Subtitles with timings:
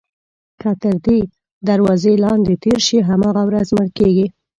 [0.61, 1.19] که تر دې
[1.69, 4.25] دروازې لاندې تېر شي هماغه ورځ مړ کېږي.